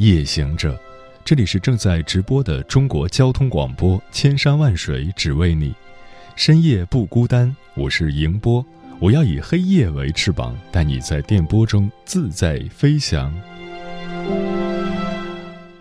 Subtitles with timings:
[0.00, 0.80] 夜行者，
[1.26, 5.74] 这里是正在直播的中国交通广播，千山万水只为你，
[6.36, 7.54] 深夜不孤单。
[7.74, 8.64] 我是迎波，
[8.98, 13.30] 我要以黑夜为翅膀，带你在电波中自在飞翔。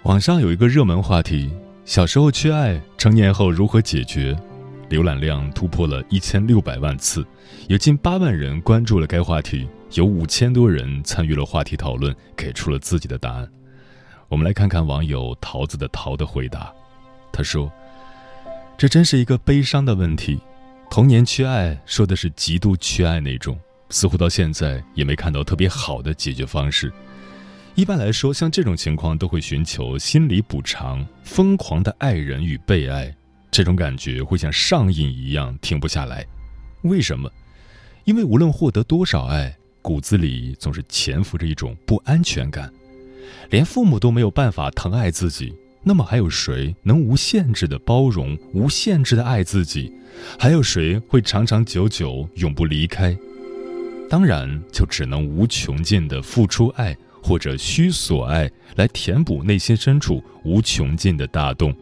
[0.03, 1.49] 网上有一个热门话题：
[1.85, 4.37] 小时候缺爱，成年后如何解决？
[4.89, 7.25] 浏览量突破了一千六百万次，
[7.69, 9.65] 有近八万人关注了该话题。
[9.93, 13.49] 有五千多人参与了话题讨论，给出了自己的答案。
[14.29, 16.71] 我们来看看网友桃子的桃的回答。
[17.31, 17.71] 他说
[18.77, 20.39] ：“这真是一个悲伤的问题。
[20.89, 26.93] 童年缺爱，说的是极度缺爱那种，似乎到现在也没看到特别好的解决方式。
[27.73, 33.13] 一般来说，像这种情况都会寻求心理补偿，疯狂的爱人与被爱，
[33.49, 36.25] 这种感觉会像上瘾一样停不下来。
[36.83, 37.29] 为什么？
[38.05, 42.71] 因为无论获得多少爱。”骨子里总是潜伏着一种不安全感，
[43.49, 49.91] 连父母都没有办法疼爱自己，那么还有谁能无限制的包容、无限制的爱自己？
[50.37, 53.17] 还有谁会长长久久永不离开？
[54.09, 61.73] 当然，就只能无穷尽的付出爱，或者虚索爱，来填补内心深处无穷尽的大洞。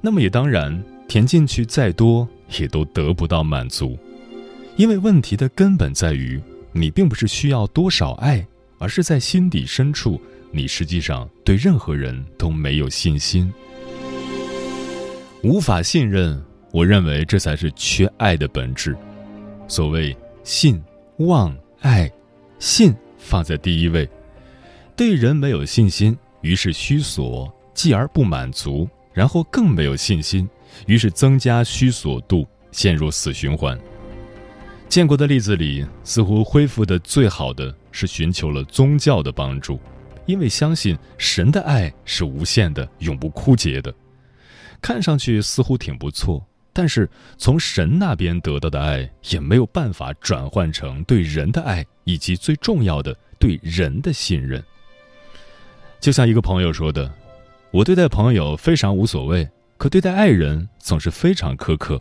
[0.00, 2.28] 那么也当然，填进去再多，
[2.58, 3.98] 也都得不到满足，
[4.76, 6.40] 因为问题的根本在于。
[6.72, 10.20] 你并不是需要多少爱，而是在心底深处，
[10.50, 13.52] 你实际上对任何人都没有信心，
[15.42, 16.42] 无法信任。
[16.72, 18.94] 我认为这才是缺爱的本质。
[19.66, 20.14] 所谓
[20.44, 20.82] 信、
[21.18, 22.10] 望、爱，
[22.58, 24.06] 信放在第一位，
[24.94, 30.46] 对人没有信心，于是虚索，继而不满足，然后更没有信心，
[30.86, 33.78] 于是增加虚索度，陷入死循环。
[34.88, 39.80] 见过的例子里，似乎恢复的最好的是寻求了宗教的帮助，
[40.26, 43.94] 因为相信神的爱是无限的、永不枯竭的。
[44.82, 54.62] 看上去似乎挺不错，但是从神那边得到的爱也没有办法转换成对人的爱，以及最重要的对人的信任。
[55.98, 57.10] 就像一个朋友说的
[57.72, 59.48] ：“我对待朋友非常无所谓，
[59.78, 62.00] 可对待爱人总是非常苛刻。”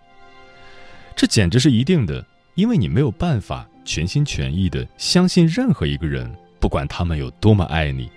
[1.16, 2.26] 这简直是一定的。
[2.56, 6.34] 因为你没有办法全心全意的相信任何一个人，
[6.66, 8.10] 不管他们有多么爱你。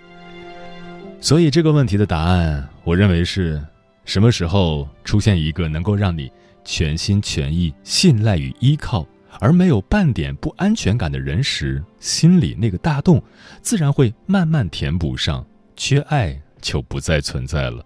[1.21, 3.63] 所以这个问题的答案，我认为是：
[4.05, 6.31] 什么时候出现一个能够让你
[6.65, 9.05] 全心全意信赖与依靠，
[9.39, 13.21] 而没有半点不安全感的人时，心里那个大洞
[13.61, 15.45] 自然会慢慢填补上，
[15.75, 17.85] 缺爱就不再存在了。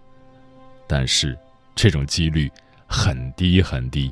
[0.88, 1.36] 但是，
[1.74, 2.50] 这种几率
[2.86, 4.10] 很低很低。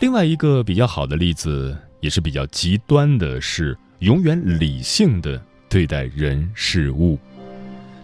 [0.00, 7.18] 另外一个比较好的例子，也是比较极端的，是永远理性的对待人事物。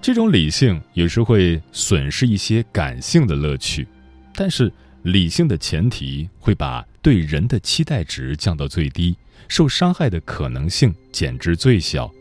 [0.02, 3.86] 这种理性有时会损失一些感性的乐趣，
[4.34, 4.70] 但是
[5.02, 9.16] 理性的前提会把对人的期待值降到最低，
[9.48, 12.12] 受伤害的可能性减至最小，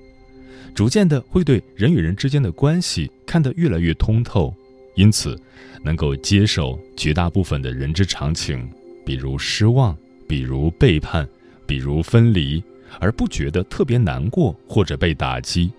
[0.73, 4.53] 逐渐的会对人与人之间的关系看得越来越通透，
[4.95, 5.37] 因此
[5.83, 8.69] 能够接受绝大部分的人之常情。
[9.05, 11.27] 比如失望，比如背叛，
[11.65, 12.63] 比如分离，
[12.99, 15.71] 而不觉得特别难过或者被打击，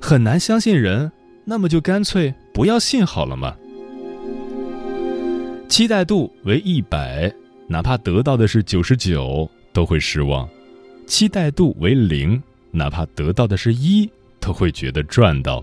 [0.00, 1.10] 很难相信人，
[1.44, 3.56] 那么就干脆不要信好了嘛。
[5.68, 7.32] 期待度为一百，
[7.66, 10.48] 哪怕得到的是九十九，都会失望；
[11.06, 14.10] 期待度为零，哪怕得到的是一，
[14.40, 15.62] 都会觉得赚到。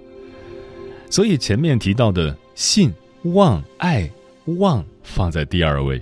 [1.10, 2.94] 所以前面提到的信、
[3.24, 4.10] 望、爱、
[4.60, 6.02] 望放在第二位。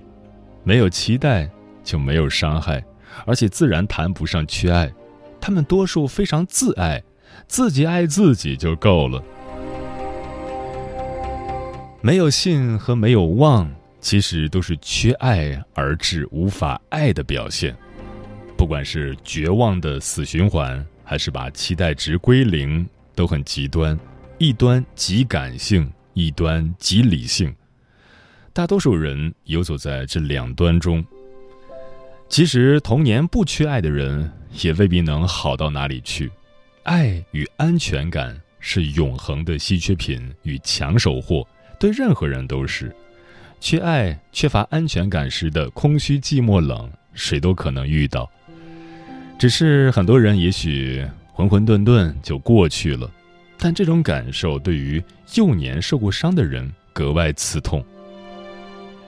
[0.65, 1.49] 没有期待，
[1.83, 2.83] 就没有伤害，
[3.25, 4.91] 而且自然谈不上缺爱。
[5.39, 7.03] 他们多数非常自爱，
[7.47, 9.21] 自己爱自己就够了。
[12.01, 13.69] 没有信和没有望，
[13.99, 17.75] 其实都是缺爱而致无法爱的表现。
[18.57, 23.97] 不管是绝望的死循环，还是把期待值归零，都很极端。
[24.37, 27.53] 一端极感性，一端极理性。
[28.53, 31.03] 大多数人游走在这两端中。
[32.33, 34.27] 其实，童年不缺爱的人，
[34.63, 36.31] 也未必能好到哪里去。
[36.81, 41.47] 爱与安全感是永恒的稀缺品与抢手货，
[41.79, 42.91] 对任何人都是。
[43.59, 48.27] 缺爱、缺乏安全感时的空虚、寂寞、冷，谁都可能遇到。
[49.37, 53.07] 只是很多人也许混混沌沌就过去了，
[53.59, 54.99] 但这种感受对于
[55.35, 57.85] 幼年受过伤的人格外刺痛。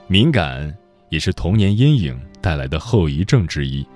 [0.06, 0.72] 敏感
[1.08, 3.86] 也是童年阴影带来的后遗症之一。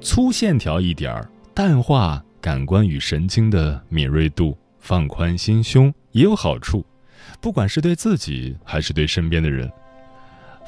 [0.00, 6.84] 粗线条一点儿，淡化感官与神经的敏锐度，放宽心胸也有好处。
[7.40, 9.70] 不管是对自己还是对身边的人，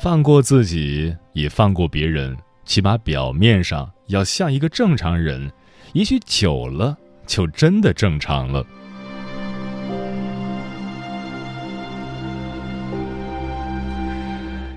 [0.00, 5.50] 放过自己也放过别人，起码表面上要像一个正常人。
[5.92, 6.96] 也许久了
[7.26, 8.64] 就真的正常了。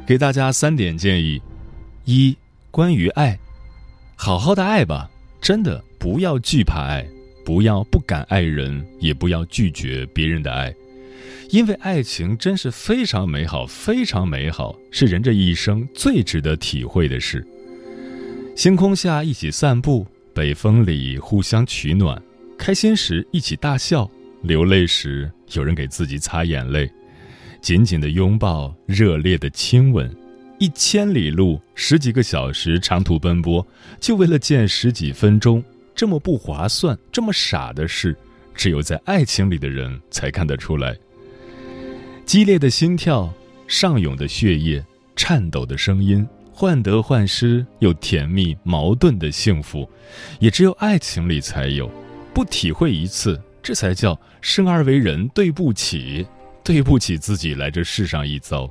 [0.08, 1.42] 给大家三点建议：
[2.06, 2.34] 一、
[2.72, 3.38] 关于爱，
[4.16, 5.12] 好好的爱吧，
[5.42, 7.06] 真的不要惧怕爱，
[7.44, 10.74] 不要不敢爱人，也不要拒绝别人的爱，
[11.50, 17.46] 因为爱情真是非常美好，非常美好，是人这一生最值得体会的事。
[18.56, 22.20] 星空下一起散步，北风里互相取暖，
[22.58, 24.10] 开心时一起大笑，
[24.42, 26.90] 流泪时有人给自己擦眼泪。
[27.68, 30.10] 紧紧的拥抱，热烈的亲吻，
[30.58, 33.68] 一千里路，十几个小时长途奔波，
[34.00, 35.62] 就为了见十几分钟，
[35.94, 38.16] 这么不划算、这么傻的事，
[38.56, 40.96] 只有在爱情里的人才看得出来。
[42.26, 43.30] 激烈的心跳，
[43.68, 44.82] 上涌的血液，
[45.14, 49.86] 颤抖的声音，患得患失又甜蜜矛盾的幸福，
[50.40, 51.92] 也只有爱情里才有。
[52.34, 56.26] 不体会一次，这才叫生而为人，对不起。
[56.68, 58.70] 对不起自己来这世上一遭。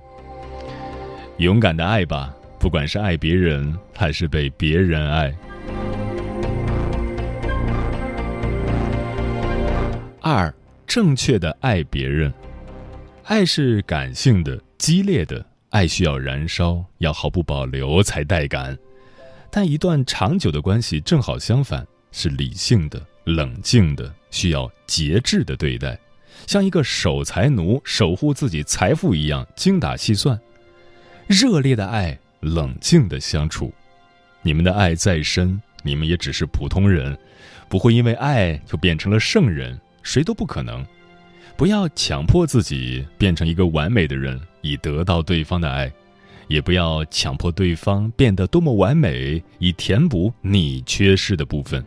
[1.39, 5.35] 勇敢的爱吧，不管是爱别人还是被别人爱。
[10.21, 10.55] 二，
[10.87, 12.31] 正确的爱别人。
[13.25, 18.77] 爱是感性的、激烈的，爱需要燃烧，要毫不保留才带感。
[19.51, 25.99] 但一段长久的关系正好相反，是理性的、冷静的，需要节制的对待。
[26.47, 30.39] 像一个守财奴守护自己财富一样精打细算，
[31.27, 33.73] 热烈的爱，冷静的相处。
[34.43, 37.19] 你们的爱再深，你们也只是普通人，
[37.69, 40.87] 不会因为爱就变成了圣人，谁都不可能。
[41.57, 45.91] 不要强迫自己变成一个完美的人，以得到对方的爱；
[46.47, 51.85] 也不要强迫对方变得多么完美，以填补你缺失的部分。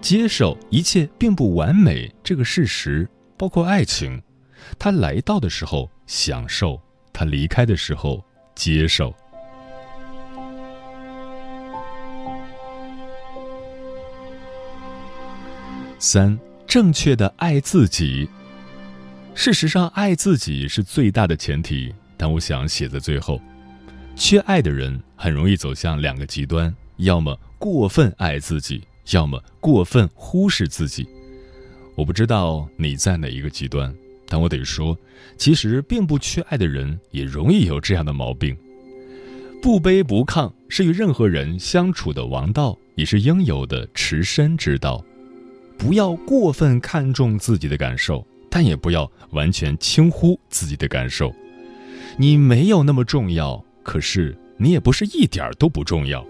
[0.00, 3.08] 接受一切并不完美这个事实。
[3.38, 4.20] 包括爱情，
[4.78, 6.78] 他来到的时候享受，
[7.12, 8.22] 他离开的时候
[8.54, 9.14] 接受。
[16.00, 16.36] 三，
[16.66, 18.28] 正确的爱自己。
[19.34, 23.40] 事实上，爱自己是最大的前提，但我想写在最后。
[24.16, 31.08] 缺爱的人很容易走向两个极端：要么过分爱自己，要么过分忽视自己。
[31.98, 33.92] 我不知道你在哪一个极端，
[34.28, 34.96] 但我得说，
[35.36, 38.56] 其实并不缺爱的人也容易有这样的毛病。
[39.60, 45.04] 不卑不亢是与任何人相处的王道，也是应有的持身之道。
[45.76, 51.34] 不要过分看重自己的感受，但也不要完全轻忽自己的感受。
[52.16, 56.24] 你没有那么重要，可是你也不是一点儿都不重要。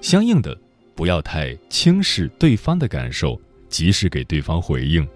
[0.00, 0.56] 相应的，
[0.94, 3.40] 不要太轻视对方的感受。
[3.68, 5.06] 及时给对方回应，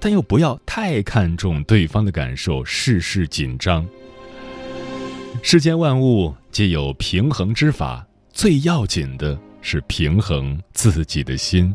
[0.00, 3.86] 但又不要太看重对方的感受，事事紧张。
[5.42, 11.74] 世间万物皆有平衡之法，最要紧的是平衡自己的心。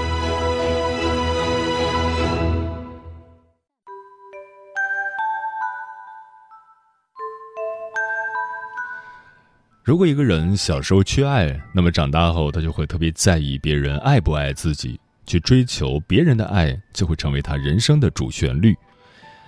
[9.91, 18.73] 如果一个人小时候缺爱，那么长大后他就会特别在意别人爱不爱自己，去追求别人的爱，就会成为他人生的主旋律。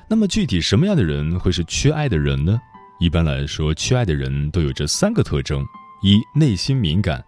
[0.05, 2.59] 那么具体什么样的人会是缺爱的人呢？
[3.00, 5.65] 一般来说，缺爱的人都有这三个特征：
[6.01, 7.23] 一、内心敏感。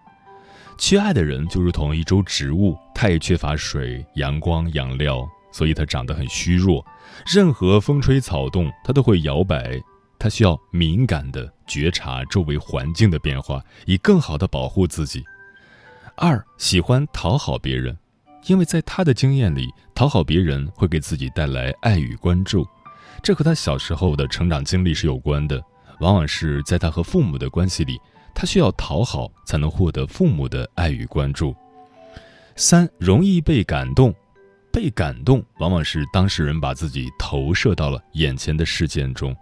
[0.78, 6.86] 缺爱的人就如同一株植物，它也缺乏水、阳光、养料，所以它长得很虚弱，
[7.34, 9.82] 任何风吹草动，它都会摇摆。
[10.26, 15.24] 他需要敏感的觉察周围环境的变化，以更好的保护自己。
[16.16, 17.96] 二喜欢讨好别人，
[18.48, 22.68] 因为在他的经验里，讨好别人会给自己带来爱与关注，
[23.22, 25.64] 这和他小时候的成长经历是有关的。
[26.00, 28.02] 往往是在他和父母的关系里，
[28.34, 31.56] 他需要讨好才能获得父母的爱与关注。
[32.56, 34.12] 三容易被感动，
[34.74, 39.38] 被感动往往是当事人把自己投射到了眼前的事件中。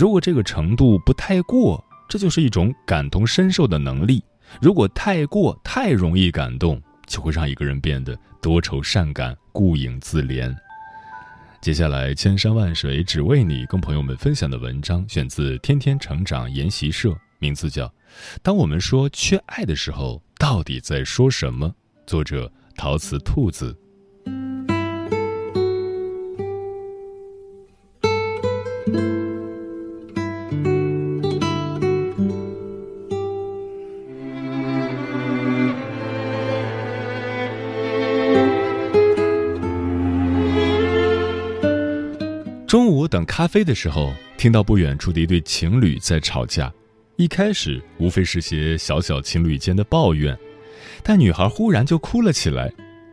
[0.00, 4.18] 如果这个程度不太过，这就是一种感同身受的能力；
[4.58, 10.56] 如果太过，太容易感动，就会让一个人变得多愁善感、顾影自怜。
[11.60, 17.84] 接下来，千山万水只为你，跟朋友们分享的文章选自《天天成长研习社》，名字叫
[18.42, 21.68] 《当我们说缺爱的时候，到底在说什么》。
[22.06, 23.76] 作者：陶瓷兔子。
[43.30, 46.70] 咖啡的时候，听到不远处的一对情侣在吵架。
[47.14, 50.36] 一开始无非是些小小情侣间的抱怨，
[51.04, 52.72] 但女孩忽然就哭了起来。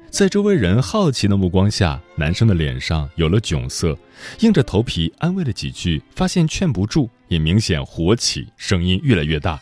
[0.09, 3.95] 在周围人好奇的目光下，男生的脸上有了窘色，
[4.39, 9.61] 硬着头皮安慰了几句，发现劝不住，也明显火起，声音越来越大：“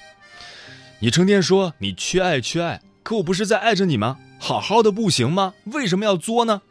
[0.99, 4.17] 你成天说你缺爱缺爱，可我不是在爱着你吗？
[4.39, 5.53] 好好的不行吗？
[5.65, 6.61] 为什么要作呢？”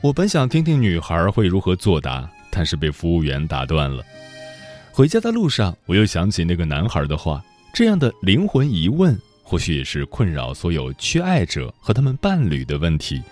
[0.00, 4.04] 我本想听听女孩会如何作答，但是被服务员打断了。
[4.90, 7.40] 回家的路上，我又想起那个男孩的话：
[7.72, 13.22] 这样的灵魂疑问，或许也是困扰所有缺爱者和他们伴侣的问题。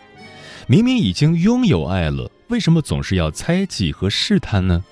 [0.68, 4.84] 明明已经拥有爱了，为什么总是要猜忌和试探呢？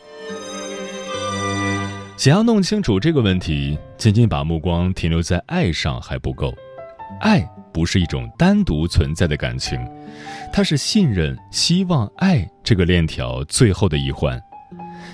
[2.17, 6.53] 想要弄清楚这个问题，仅仅把目光停留在爱上还不够。
[7.21, 9.79] 爱不是一种单独存在的感情。
[10.53, 14.41] 它是信任、希望、爱这个链条最后的一环。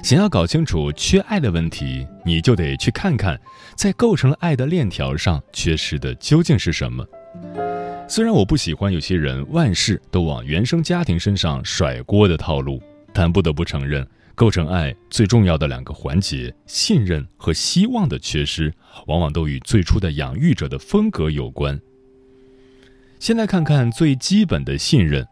[0.02, 3.38] 想要搞清楚缺爱的问题，你就得去看看，
[3.74, 7.04] 在构成了爱的链条上缺失的究竟是什么。
[8.08, 12.82] 虽然我不喜欢有些人万事都往原生家庭身上甩锅的套路，
[13.12, 18.72] 但不得不承认，构成爱最重要的两个环节——信任和希望的缺失，
[19.06, 21.78] 往往都与最初的养育者的风格有关。
[23.20, 25.24] 先来看看最基本的信任。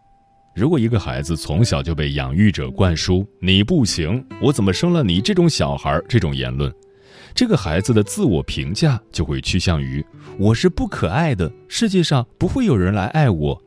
[0.55, 6.71] 如果一个孩子从小就被养育者灌输“你不行，我怎么生了你这种小孩”这种言论，
[7.35, 10.05] 这个孩子的自我评价就会趋向于
[10.39, 13.59] “我是不可爱的，世界上不会有人来爱我”。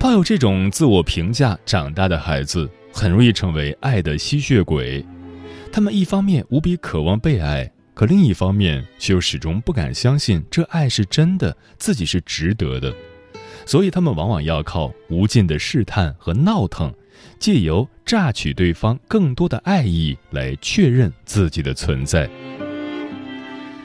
[0.00, 5.06] 抱有这种自我评价长大的孩子，很容易成为爱的吸血鬼。
[5.70, 7.70] 他们一方面无比渴望被爱。
[7.94, 12.92] 可另一方面，却又始终不敢相信这爱是真的，自己是值得的，
[13.64, 16.92] 所以他们往往要靠无尽的试探和闹腾，
[17.38, 22.28] 借由榨取对方更多的爱意来确认自己的存在。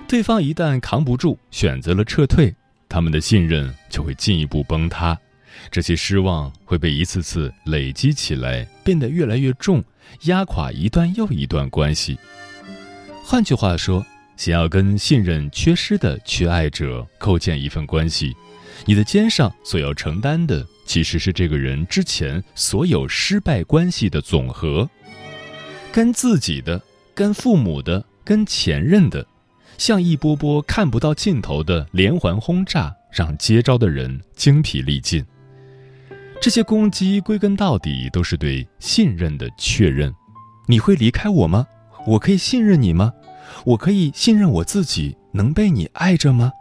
[0.07, 2.51] 对方一旦扛不住，选择了撤退，
[2.89, 5.15] 他们的信任就会进一步崩塌，
[5.69, 9.83] 这些失望会被一次次累积起来，变得越来越重，
[10.23, 12.17] 压垮一段又一段关系。
[13.31, 14.03] 换句话说，
[14.37, 18.35] 想要跟信任缺失的缺爱者构建一份关系，
[18.87, 24.89] 你的肩上所要承担的其实是这个人之前所有失败关系的总和，
[25.91, 26.81] 跟自己的、
[27.13, 29.23] 跟父母的、跟前任的，
[29.77, 35.23] 像一波波看不到尽头的连环轰炸，让接招的人精疲力尽。
[36.41, 40.11] 这些攻击归根到底都是对信任的确认。
[40.65, 41.67] 你会离开我吗？
[42.07, 43.13] 我可以信任你吗？
[43.65, 46.51] 我可以信任我自己能被你爱着吗？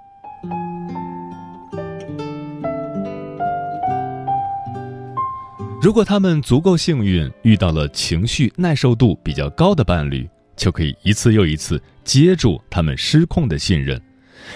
[5.80, 14.02] 如果他们足够幸运，遇到了情绪耐受度比较高的伴侣，就可以一次又一次接住他们失控的信任，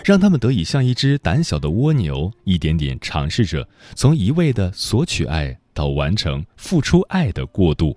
[0.04, 7.96] 让他们得以像一只胆小的蜗牛，一点点尝试着从一味的索取爱到完成付出爱的过渡。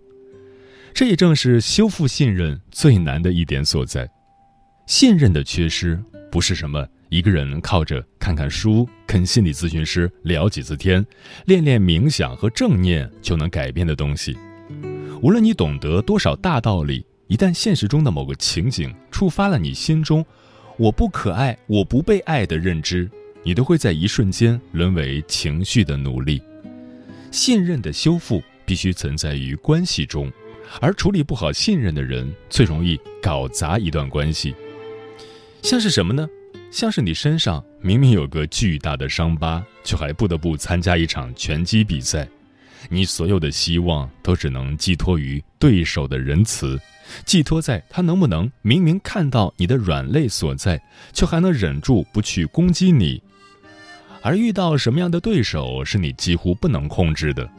[0.94, 4.08] 这也正是修复信任最难的一点所在。
[4.86, 6.00] 信任的缺失，
[6.32, 6.88] 不是什么。
[7.10, 11.06] 一个人靠着看看书、跟心理咨询师聊几次天、
[11.46, 14.38] 练练冥想和正念就能改变的东西。
[15.22, 20.26] 无论你懂得多少大道理，一旦现实中的某个情景触发了你心中
[20.78, 23.10] “我不可爱、我不被爱”的认知，
[23.44, 26.42] 你都会在一瞬间沦为情绪的奴隶。
[27.32, 30.32] 信任的修复必须存在于关系中，
[30.82, 34.54] 而处理不好信任的人，最容易搞砸一段关系。
[35.66, 36.30] 像是什么呢？
[36.70, 42.28] 像是你身上明明有个巨大的伤疤，却还不得不参加一场拳击比赛，
[42.88, 46.80] 你所有的希望都只能寄托于对手的仁慈，
[47.26, 50.80] 寄托在他能不能明明看到你的软肋所在，
[51.14, 53.20] 却还能忍住不去攻击你。
[54.22, 57.50] 而遇到什么样的对手是你几乎不能控制的，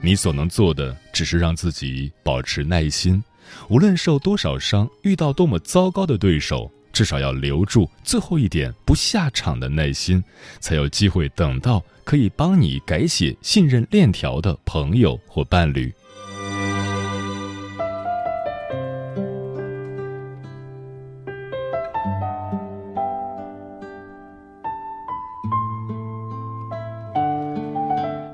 [0.00, 3.20] 你所能做的只是让自己保持耐心，
[3.68, 6.70] 无论受多少伤，遇到多么糟糕的对手。
[6.96, 10.24] 至少要留住最后一点不下场的耐心，
[10.60, 15.92] 才有机会等到可以帮你改写信任链条的朋友或伴侣。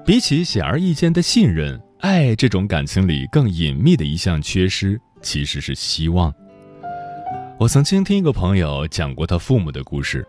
[0.07, 6.33] 比起显而易见的信任，爱这种感情里更隐秘的一项缺失，其实是希望。
[7.63, 10.27] 我曾经听一个朋友讲过他父母的故事，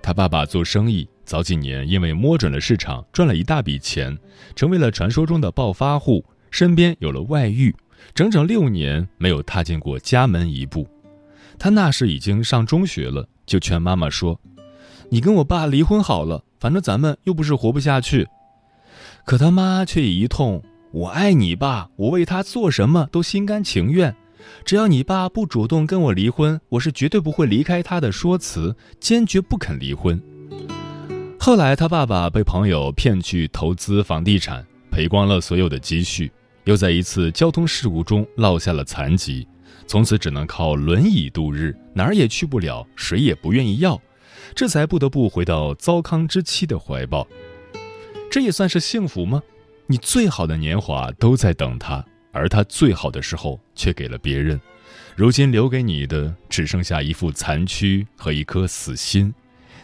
[0.00, 4.16] 他爸爸做生意，早几年因为摸准了市场，赚了一大笔钱，
[4.54, 7.74] 成为了传说中的暴发户，身边有了外遇，
[8.14, 10.86] 整整六年没有踏进过家门一步。
[11.58, 14.40] 他那时已经上中学了，就劝妈妈说
[15.10, 18.28] ：“你跟我爸离婚好了，反正咱们又不是活不下去。”
[19.26, 20.62] 可他妈却一通
[20.94, 24.14] “我爱你爸，我为他做什么都心甘情愿”。
[24.64, 28.10] 只要你爸不主动跟我离婚，我是绝对不会离开他的。
[28.10, 30.20] 说辞坚决不肯离婚。
[31.38, 36.32] 后来他爸爸被朋友骗去投资房地产，赔光了所有的积蓄，
[36.64, 39.46] 又在一次交通事故中落下了残疾，
[39.86, 44.00] 从此只能靠轮椅度日，哪儿也去不了，谁也不愿意要，
[44.54, 47.26] 这才不得不回到糟糠之妻的怀抱。
[48.30, 49.42] 这也算是幸福吗？
[49.86, 52.04] 你最好的年华都在等他。
[52.36, 54.60] 而他最好的时候却给了别人，
[55.16, 59.32] 如今留给你的只剩下一副残躯和一颗死心，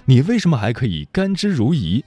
[0.04, 2.02] 你为什么还可以甘之如饴？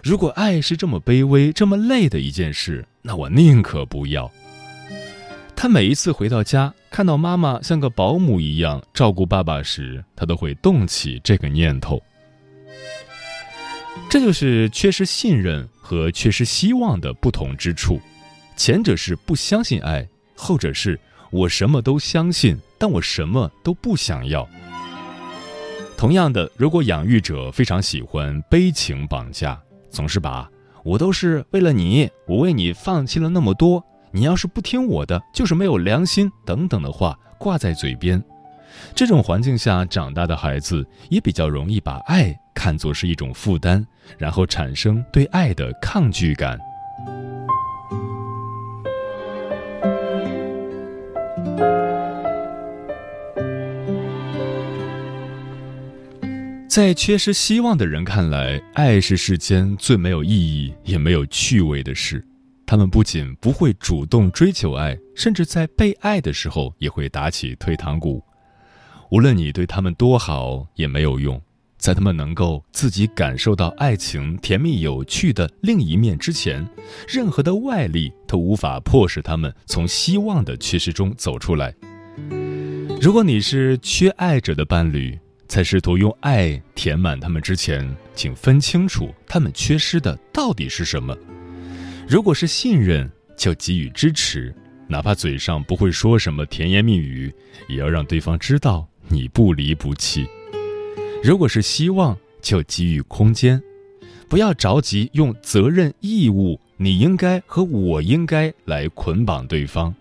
[0.00, 4.30] 如果爱是这么卑微、这么累的一件事，那我宁可不要。
[5.56, 12.00] 他每一次回到家，看到妈妈像个保姆一样照顾爸爸时，他都会动起这个念头。
[14.08, 18.00] 这就是缺失信任和缺失希望的不同之处。
[18.64, 20.96] 前者是不相信爱，后者是
[21.32, 24.48] 我什么都相信，但我什么都不想要。
[25.96, 30.48] 同样的，如果养育者非常喜欢悲情绑架，总是把
[30.84, 38.22] 我都是为了你，我为你放弃了那么多，你要是不听我的，就是没有良心等等的话挂在嘴边，
[38.94, 43.84] 这种环境下长大的孩子也比较容易把爱看作是一种负担，
[44.16, 46.56] 然后产生对爱的抗拒感。
[56.72, 62.26] 在缺失希望的人看来，爱是世间最没有意义也没有趣味的事。
[62.64, 68.24] 他们不仅不会主动追求爱，甚至在被爱的时候也会打起退堂鼓。
[69.10, 71.38] 无论你对他们多好，也没有用。
[71.76, 76.66] 在他们能够自己感受到爱情甜蜜有趣的另一面之前，
[77.06, 81.74] 任何的外力都无法迫使他们从希望的缺失中走出来。
[82.98, 85.18] 如果你是缺爱者的伴侣，
[85.52, 91.14] 在试图用爱填满他们之前，请分清楚他们缺失的到底是什么。
[92.08, 94.50] 如果是信任，就给予支持，
[94.88, 97.30] 哪怕嘴上不会说什么甜言蜜语，
[97.68, 100.26] 也要让对方知道你不离不弃。
[101.22, 103.62] 如果是希望，就给予空间，
[104.30, 109.94] 不要着急用责任、义务、你应该和我应该来捆绑对方，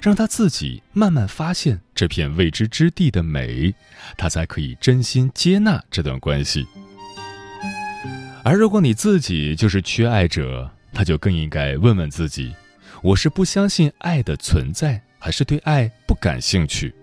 [0.00, 3.72] 让他自己慢慢发现这片未知之地的美，
[4.16, 6.66] 他才可以真心接纳这段关系。
[8.42, 12.54] 而如果你自己就是缺爱者，他就更应该问问自己：
[13.02, 16.94] 我是不相信爱的存在，还是对爱不感兴趣？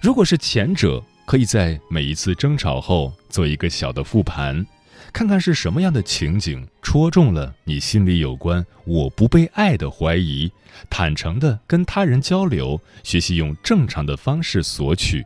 [0.00, 4.64] 如果是前者，可以在每一次争吵后做一个小的复盘。
[5.12, 10.50] 看看是什么样的情景戳中了你心里有关我不被爱的怀疑，
[10.88, 15.24] 坦诚的跟他人交流，学习用正常的方式索取。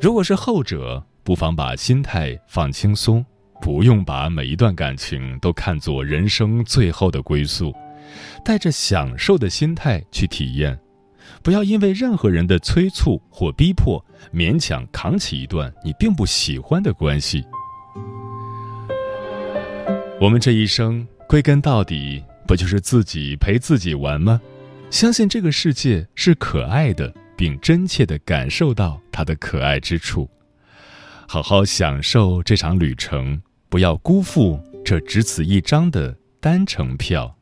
[0.00, 3.24] 如果是后者，不妨把心态放轻松，
[3.60, 7.72] 不用把每一段感情都看作人生最后的归宿，
[8.44, 10.78] 带着享受的心态去体验，
[11.42, 17.44] 不要因为任何人的催促或逼迫，勉强扛起一段你并不喜欢的关系。
[20.20, 24.40] 我们这一生归根到底，不就是自己陪自己玩吗？
[24.88, 30.30] 相信这个世界是可爱的，并真切地感受到它的可爱之处，
[31.26, 37.36] 好好享受这场旅程，不要辜负这只此一张的单程票。